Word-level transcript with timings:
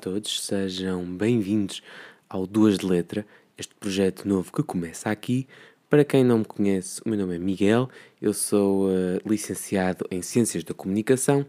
todos, 0.00 0.46
sejam 0.46 1.04
bem-vindos 1.04 1.82
ao 2.26 2.46
Duas 2.46 2.78
de 2.78 2.86
Letra, 2.86 3.26
este 3.58 3.74
projeto 3.74 4.26
novo 4.26 4.50
que 4.50 4.62
começa 4.62 5.10
aqui. 5.10 5.46
Para 5.90 6.06
quem 6.06 6.24
não 6.24 6.38
me 6.38 6.44
conhece, 6.46 7.02
o 7.04 7.08
meu 7.10 7.18
nome 7.18 7.36
é 7.36 7.38
Miguel, 7.38 7.86
eu 8.18 8.32
sou 8.32 8.86
uh, 8.88 9.20
licenciado 9.26 10.06
em 10.10 10.22
Ciências 10.22 10.64
da 10.64 10.72
Comunicação 10.72 11.44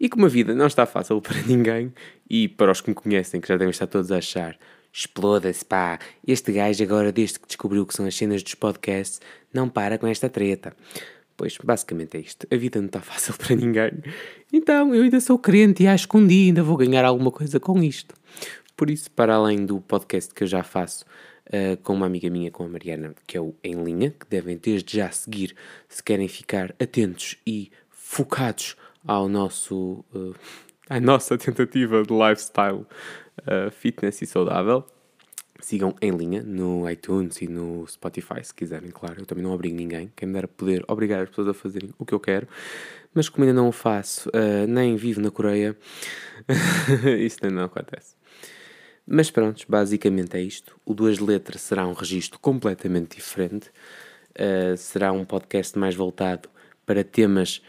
e 0.00 0.08
como 0.08 0.24
a 0.24 0.30
vida 0.30 0.54
não 0.54 0.66
está 0.66 0.86
fácil 0.86 1.20
para 1.20 1.42
ninguém, 1.42 1.92
e 2.28 2.48
para 2.48 2.72
os 2.72 2.80
que 2.80 2.88
me 2.88 2.94
conhecem, 2.94 3.38
que 3.38 3.48
já 3.48 3.58
devem 3.58 3.70
estar 3.70 3.86
todos 3.86 4.10
a 4.10 4.16
achar, 4.16 4.58
exploda-se 4.90 5.62
pá, 5.62 5.98
este 6.26 6.52
gajo 6.52 6.82
agora, 6.82 7.12
desde 7.12 7.38
que 7.38 7.48
descobriu 7.48 7.84
que 7.84 7.92
são 7.92 8.06
as 8.06 8.16
cenas 8.16 8.42
dos 8.42 8.54
podcasts, 8.54 9.20
não 9.52 9.68
para 9.68 9.98
com 9.98 10.06
esta 10.06 10.30
treta. 10.30 10.74
Pois, 11.40 11.56
basicamente 11.64 12.18
é 12.18 12.20
isto. 12.20 12.46
A 12.52 12.54
vida 12.54 12.78
não 12.78 12.88
está 12.88 13.00
fácil 13.00 13.32
para 13.40 13.56
ninguém. 13.56 13.92
Então, 14.52 14.94
eu 14.94 15.02
ainda 15.02 15.18
sou 15.20 15.38
crente 15.38 15.82
e 15.82 15.86
acho 15.86 16.06
que 16.06 16.14
um 16.14 16.26
dia 16.26 16.48
ainda 16.48 16.62
vou 16.62 16.76
ganhar 16.76 17.02
alguma 17.02 17.30
coisa 17.30 17.58
com 17.58 17.82
isto. 17.82 18.14
Por 18.76 18.90
isso, 18.90 19.10
para 19.10 19.36
além 19.36 19.64
do 19.64 19.80
podcast 19.80 20.34
que 20.34 20.44
eu 20.44 20.46
já 20.46 20.62
faço 20.62 21.06
uh, 21.46 21.78
com 21.82 21.94
uma 21.94 22.04
amiga 22.04 22.28
minha, 22.28 22.50
com 22.50 22.64
a 22.64 22.68
Mariana, 22.68 23.14
que 23.26 23.38
é 23.38 23.40
o 23.40 23.54
Em 23.64 23.82
Linha, 23.82 24.10
que 24.10 24.26
devem 24.28 24.58
desde 24.58 24.98
já 24.98 25.10
seguir 25.10 25.56
se 25.88 26.02
querem 26.02 26.28
ficar 26.28 26.74
atentos 26.78 27.38
e 27.46 27.70
focados 27.88 28.76
ao 29.06 29.26
nosso, 29.26 30.04
uh, 30.14 30.34
à 30.90 31.00
nossa 31.00 31.38
tentativa 31.38 32.02
de 32.02 32.12
lifestyle 32.12 32.84
uh, 33.46 33.70
fitness 33.70 34.20
e 34.20 34.26
saudável 34.26 34.84
sigam 35.62 35.94
em 36.00 36.10
linha 36.10 36.42
no 36.42 36.88
iTunes 36.88 37.40
e 37.42 37.48
no 37.48 37.86
Spotify, 37.86 38.42
se 38.42 38.54
quiserem, 38.54 38.90
claro. 38.90 39.20
Eu 39.20 39.26
também 39.26 39.44
não 39.44 39.52
obrigo 39.52 39.76
ninguém. 39.76 40.12
Quem 40.16 40.28
me 40.28 40.34
dera 40.34 40.48
poder 40.48 40.84
obrigar 40.88 41.22
as 41.22 41.28
pessoas 41.28 41.48
a 41.48 41.54
fazerem 41.54 41.90
o 41.98 42.04
que 42.04 42.14
eu 42.14 42.20
quero. 42.20 42.46
Mas 43.12 43.28
como 43.28 43.44
ainda 43.44 43.54
não 43.54 43.68
o 43.68 43.72
faço, 43.72 44.28
uh, 44.28 44.66
nem 44.68 44.96
vivo 44.96 45.20
na 45.20 45.30
Coreia, 45.30 45.76
isso 47.18 47.38
ainda 47.42 47.56
não 47.56 47.64
acontece. 47.64 48.14
Mas 49.06 49.30
pronto, 49.30 49.64
basicamente 49.68 50.36
é 50.36 50.40
isto. 50.40 50.76
O 50.84 50.94
Duas 50.94 51.18
Letras 51.18 51.62
será 51.62 51.86
um 51.86 51.92
registro 51.92 52.38
completamente 52.38 53.16
diferente. 53.16 53.70
Uh, 54.30 54.76
será 54.76 55.10
um 55.12 55.24
podcast 55.24 55.76
mais 55.76 55.94
voltado 55.94 56.48
para 56.86 57.02
temas 57.02 57.60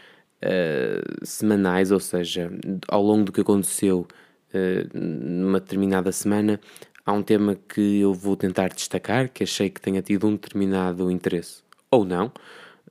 uh, 0.42 1.26
semanais, 1.26 1.90
ou 1.90 1.98
seja, 1.98 2.50
ao 2.86 3.02
longo 3.02 3.24
do 3.24 3.32
que 3.32 3.40
aconteceu 3.40 4.06
numa 4.92 5.58
determinada 5.58 6.12
semana, 6.12 6.60
há 7.04 7.12
um 7.12 7.22
tema 7.22 7.56
que 7.68 8.00
eu 8.00 8.14
vou 8.14 8.36
tentar 8.36 8.68
destacar, 8.68 9.28
que 9.28 9.42
achei 9.42 9.70
que 9.70 9.80
tenha 9.80 10.02
tido 10.02 10.26
um 10.26 10.32
determinado 10.32 11.10
interesse, 11.10 11.62
ou 11.90 12.04
não, 12.04 12.32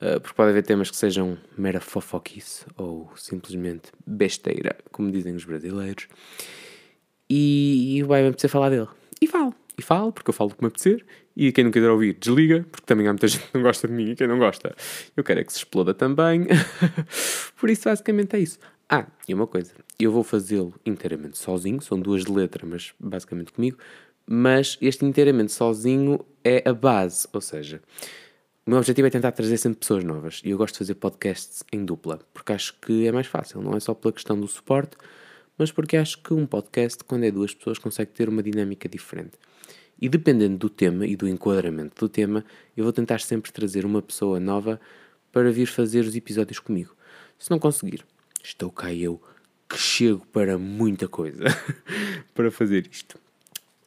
eh, 0.00 0.18
porque 0.18 0.34
pode 0.34 0.50
haver 0.50 0.62
temas 0.64 0.90
que 0.90 0.96
sejam 0.96 1.38
mera 1.56 1.80
fofoquice 1.80 2.66
ou 2.76 3.10
simplesmente 3.16 3.90
besteira, 4.06 4.76
como 4.90 5.10
dizem 5.10 5.34
os 5.34 5.44
brasileiros, 5.44 6.08
e, 7.28 7.98
e 7.98 8.02
vai-me 8.02 8.28
apetecer 8.28 8.50
falar 8.50 8.70
dele. 8.70 8.88
E 9.20 9.26
falo, 9.26 9.54
e 9.78 9.82
falo, 9.82 10.12
porque 10.12 10.30
eu 10.30 10.34
falo 10.34 10.50
como 10.50 10.62
me 10.62 10.68
apetecer, 10.68 11.04
e 11.36 11.50
quem 11.52 11.64
não 11.64 11.70
quiser 11.70 11.88
ouvir, 11.88 12.14
desliga, 12.14 12.66
porque 12.70 12.84
também 12.84 13.06
há 13.06 13.12
muita 13.12 13.26
gente 13.28 13.46
que 13.46 13.54
não 13.54 13.62
gosta 13.62 13.88
de 13.88 13.94
mim, 13.94 14.10
e 14.10 14.16
quem 14.16 14.26
não 14.26 14.38
gosta, 14.38 14.74
eu 15.16 15.24
quero 15.24 15.40
é 15.40 15.44
que 15.44 15.52
se 15.52 15.58
exploda 15.58 15.94
também. 15.94 16.46
Por 17.58 17.70
isso, 17.70 17.84
basicamente 17.84 18.36
é 18.36 18.40
isso. 18.40 18.58
Ah, 18.94 19.06
e 19.26 19.32
uma 19.32 19.46
coisa, 19.46 19.72
eu 19.98 20.12
vou 20.12 20.22
fazê-lo 20.22 20.74
inteiramente 20.84 21.38
sozinho, 21.38 21.80
são 21.80 21.98
duas 21.98 22.26
de 22.26 22.30
letra, 22.30 22.66
mas 22.66 22.92
basicamente 23.00 23.50
comigo, 23.50 23.78
mas 24.26 24.76
este 24.82 25.06
inteiramente 25.06 25.50
sozinho 25.50 26.20
é 26.44 26.62
a 26.68 26.74
base, 26.74 27.26
ou 27.32 27.40
seja, 27.40 27.80
o 28.66 28.70
meu 28.70 28.78
objetivo 28.78 29.06
é 29.06 29.10
tentar 29.10 29.32
trazer 29.32 29.56
sempre 29.56 29.78
pessoas 29.78 30.04
novas 30.04 30.42
e 30.44 30.50
eu 30.50 30.58
gosto 30.58 30.74
de 30.74 30.78
fazer 30.80 30.94
podcasts 30.96 31.64
em 31.72 31.86
dupla, 31.86 32.20
porque 32.34 32.52
acho 32.52 32.78
que 32.80 33.06
é 33.06 33.12
mais 33.12 33.26
fácil, 33.26 33.62
não 33.62 33.74
é 33.74 33.80
só 33.80 33.94
pela 33.94 34.12
questão 34.12 34.38
do 34.38 34.46
suporte, 34.46 34.94
mas 35.56 35.72
porque 35.72 35.96
acho 35.96 36.22
que 36.22 36.34
um 36.34 36.44
podcast, 36.44 37.02
quando 37.04 37.24
é 37.24 37.30
duas 37.30 37.54
pessoas, 37.54 37.78
consegue 37.78 38.10
ter 38.10 38.28
uma 38.28 38.42
dinâmica 38.42 38.90
diferente. 38.90 39.38
E 39.98 40.06
dependendo 40.06 40.58
do 40.58 40.68
tema 40.68 41.06
e 41.06 41.16
do 41.16 41.26
enquadramento 41.26 41.98
do 41.98 42.10
tema, 42.10 42.44
eu 42.76 42.84
vou 42.84 42.92
tentar 42.92 43.20
sempre 43.20 43.52
trazer 43.52 43.86
uma 43.86 44.02
pessoa 44.02 44.38
nova 44.38 44.78
para 45.32 45.50
vir 45.50 45.64
fazer 45.64 46.00
os 46.00 46.14
episódios 46.14 46.58
comigo. 46.58 46.94
Se 47.38 47.50
não 47.50 47.58
conseguir, 47.58 48.04
estou 48.42 48.70
cá 48.70 48.92
eu 48.92 49.20
que 49.68 49.78
chego 49.78 50.26
para 50.26 50.58
muita 50.58 51.08
coisa 51.08 51.44
para 52.34 52.50
fazer 52.50 52.88
isto. 52.90 53.18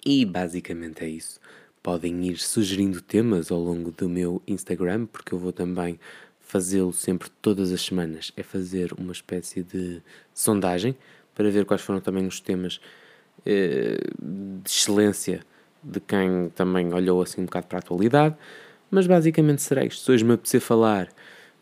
E 0.06 0.26
basicamente 0.26 1.04
é 1.04 1.10
isso. 1.10 1.40
Podem 1.84 2.26
ir 2.26 2.38
sugerindo 2.38 3.02
temas 3.02 3.52
ao 3.52 3.60
longo 3.60 3.92
do 3.92 4.10
meu 4.10 4.42
Instagram, 4.48 5.06
porque 5.06 5.34
eu 5.34 5.40
vou 5.40 5.52
também 5.52 6.00
fazê-lo 6.40 6.94
sempre 6.94 7.30
todas 7.42 7.72
as 7.72 7.82
semanas. 7.82 8.32
É 8.36 8.44
fazer 8.44 8.94
uma 8.94 9.12
espécie 9.12 9.62
de 9.62 10.02
sondagem 10.34 10.96
para 11.36 11.50
ver 11.52 11.66
quais 11.66 11.82
foram 11.82 12.00
também 12.00 12.26
os 12.26 12.40
temas 12.40 12.80
eh, 13.46 14.00
de 14.20 14.70
excelência 14.70 15.42
de 15.84 16.00
quem 16.00 16.50
também 16.56 16.92
olhou 16.94 17.22
assim 17.22 17.42
um 17.42 17.46
bocado 17.46 17.68
para 17.68 17.78
a 17.78 17.80
atualidade. 17.80 18.36
Mas 18.90 19.06
basicamente 19.06 19.62
será 19.62 19.86
isto. 19.86 20.04
Se 20.04 20.12
hoje 20.12 20.24
me 20.24 20.34
apetecer 20.34 20.62
falar 20.62 21.10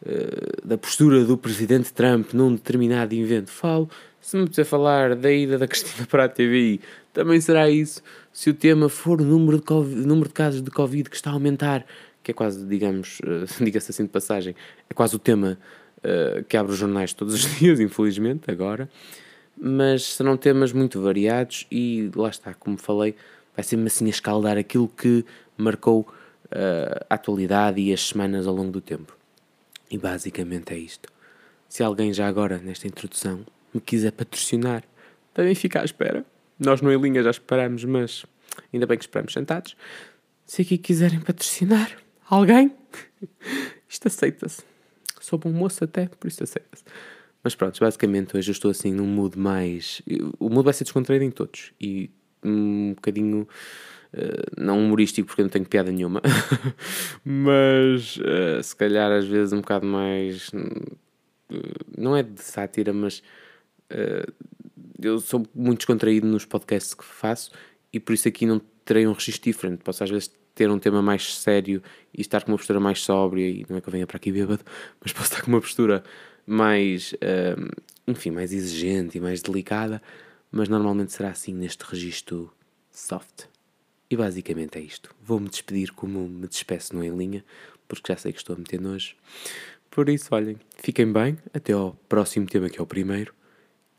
eh, 0.05 0.59
da 0.63 0.77
postura 0.77 1.23
do 1.23 1.37
presidente 1.37 1.93
Trump 1.93 2.33
num 2.33 2.53
determinado 2.53 3.15
evento, 3.15 3.49
falo. 3.49 3.89
Se 4.19 4.35
me 4.35 4.45
puder 4.47 4.65
falar 4.65 5.15
da 5.15 5.31
ida 5.31 5.57
da 5.57 5.67
Cristina 5.67 6.05
para 6.07 6.25
a 6.25 6.29
TVI, 6.29 6.81
também 7.13 7.39
será 7.39 7.69
isso. 7.69 8.01
Se 8.31 8.49
o 8.49 8.53
tema 8.53 8.89
for 8.89 9.21
o 9.21 9.23
número 9.23 9.57
de, 9.57 9.63
COVID, 9.63 9.95
número 10.05 10.27
de 10.27 10.33
casos 10.33 10.61
de 10.61 10.71
Covid 10.71 11.09
que 11.09 11.15
está 11.15 11.29
a 11.29 11.33
aumentar, 11.33 11.85
que 12.21 12.31
é 12.31 12.33
quase, 12.33 12.65
digamos, 12.65 13.19
uh, 13.19 13.45
diga-se 13.63 13.91
assim 13.91 14.03
de 14.03 14.09
passagem, 14.09 14.55
é 14.89 14.93
quase 14.93 15.15
o 15.15 15.19
tema 15.19 15.57
uh, 15.99 16.43
que 16.45 16.57
abre 16.57 16.73
os 16.73 16.77
jornais 16.77 17.13
todos 17.13 17.33
os 17.33 17.41
dias, 17.59 17.79
infelizmente, 17.79 18.49
agora. 18.49 18.89
Mas 19.55 20.15
serão 20.15 20.35
temas 20.35 20.73
muito 20.73 21.01
variados 21.01 21.67
e 21.71 22.09
lá 22.15 22.29
está, 22.29 22.53
como 22.53 22.77
falei, 22.77 23.15
vai 23.55 23.63
ser-me 23.63 23.87
assim 23.87 24.07
a 24.07 24.09
escaldar 24.09 24.57
aquilo 24.57 24.87
que 24.87 25.23
marcou 25.57 26.01
uh, 26.01 27.05
a 27.09 27.15
atualidade 27.15 27.79
e 27.79 27.93
as 27.93 28.07
semanas 28.07 28.47
ao 28.47 28.55
longo 28.55 28.71
do 28.71 28.81
tempo. 28.81 29.15
E 29.93 29.97
basicamente 29.99 30.73
é 30.73 30.77
isto. 30.79 31.07
Se 31.69 31.83
alguém 31.83 32.11
já 32.11 32.27
agora, 32.27 32.57
nesta 32.57 32.87
introdução, 32.87 33.45
me 33.71 33.79
quiser 33.79 34.11
patrocinar, 34.11 34.83
devem 35.35 35.53
ficar 35.53 35.81
à 35.81 35.85
espera. 35.85 36.25
Nós 36.57 36.81
no 36.81 36.91
Elinha 36.91 37.21
já 37.21 37.29
esperamos, 37.29 37.85
mas 37.85 38.25
ainda 38.73 38.87
bem 38.87 38.97
que 38.97 39.03
esperamos 39.03 39.31
sentados. 39.31 39.77
Se 40.47 40.63
aqui 40.63 40.79
quiserem 40.79 41.19
patrocinar 41.19 41.95
alguém, 42.27 42.75
isto 43.87 44.07
aceita-se. 44.07 44.63
Sou 45.21 45.37
bom 45.37 45.51
moço 45.51 45.83
até, 45.83 46.07
por 46.07 46.27
isso 46.27 46.43
aceita-se. 46.43 46.83
Mas 47.43 47.53
pronto, 47.53 47.79
basicamente 47.79 48.35
hoje 48.35 48.49
eu 48.49 48.53
estou 48.53 48.71
assim 48.71 48.91
num 48.91 49.05
mood 49.05 49.37
mais. 49.37 50.01
O 50.39 50.49
mood 50.49 50.65
vai 50.65 50.73
ser 50.73 50.85
descontraído 50.85 51.23
em 51.23 51.29
todos. 51.29 51.71
E 51.79 52.09
um 52.43 52.95
bocadinho 52.95 53.47
eh, 54.15 54.43
não 54.55 54.79
humorístico 54.79 55.27
porque 55.27 55.41
não 55.41 55.49
tenho 55.49 55.65
piada 55.65 55.91
nenhuma, 55.91 56.21
mas 57.25 58.17
uh, 58.17 58.61
se 58.61 58.75
calhar 58.75 59.11
às 59.11 59.25
vezes 59.25 59.53
um 59.53 59.61
bocado 59.61 59.87
mais. 59.87 60.49
Uh, 60.49 60.95
não 61.97 62.15
é 62.15 62.21
de 62.21 62.41
sátira, 62.41 62.93
mas 62.93 63.23
eu 64.99 65.19
sou 65.19 65.45
muito 65.53 65.79
descontraído 65.79 66.25
nos 66.25 66.45
podcasts 66.45 66.95
que 66.95 67.03
faço 67.03 67.51
e 67.91 67.99
por 67.99 68.13
isso 68.13 68.27
aqui 68.27 68.43
não 68.43 68.59
terei 68.83 69.05
um 69.05 69.11
registro 69.11 69.51
diferente. 69.51 69.83
Posso 69.83 70.03
às 70.03 70.09
vezes 70.09 70.31
ter 70.55 70.69
um 70.71 70.79
tema 70.79 70.99
mais 70.99 71.35
sério 71.35 71.83
e 72.11 72.21
estar 72.21 72.43
com 72.43 72.51
uma 72.51 72.57
postura 72.57 72.79
mais 72.79 73.01
sóbria, 73.01 73.47
e 73.47 73.65
não 73.69 73.77
é 73.77 73.81
que 73.81 73.87
eu 73.87 73.91
venha 73.91 74.07
para 74.07 74.17
aqui 74.17 74.31
bêbado, 74.31 74.63
mas 74.99 75.13
posso 75.13 75.25
estar 75.25 75.41
com 75.43 75.51
uma 75.51 75.61
postura 75.61 76.03
mais, 76.45 77.13
enfim, 78.07 78.31
mais 78.31 78.51
exigente 78.51 79.19
e 79.19 79.21
mais 79.21 79.41
delicada, 79.41 80.01
mas 80.51 80.67
normalmente 80.67 81.11
será 81.11 81.29
assim 81.29 81.53
neste 81.53 81.83
registro 81.83 82.51
soft. 82.91 83.52
E 84.13 84.15
basicamente 84.15 84.77
é 84.77 84.81
isto. 84.81 85.09
Vou-me 85.19 85.49
despedir 85.49 85.91
como 85.91 86.29
me 86.29 86.47
despeço 86.47 86.95
no 86.95 87.03
Em 87.03 87.17
Linha, 87.17 87.43
porque 87.87 88.13
já 88.13 88.19
sei 88.19 88.31
que 88.31 88.37
estou 88.37 88.55
a 88.55 88.59
meter 88.59 88.79
nojo. 88.79 89.15
Por 89.89 90.07
isso, 90.07 90.35
olhem, 90.35 90.55
fiquem 90.77 91.11
bem, 91.11 91.35
até 91.51 91.73
ao 91.73 91.95
próximo 92.07 92.45
tema 92.45 92.69
que 92.69 92.79
é 92.79 92.83
o 92.83 92.85
primeiro. 92.85 93.33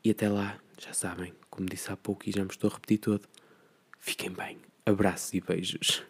E 0.05 0.12
até 0.12 0.28
lá, 0.28 0.56
já 0.78 0.93
sabem, 0.93 1.32
como 1.50 1.69
disse 1.69 1.90
há 1.90 1.96
pouco 1.96 2.28
e 2.28 2.31
já 2.31 2.44
me 2.44 2.50
estou 2.52 2.70
a 2.70 2.75
repetir 2.75 2.99
todo, 2.99 3.26
fiquem 3.99 4.31
bem. 4.31 4.56
Abraços 4.87 5.34
e 5.34 5.40
beijos. 5.40 6.05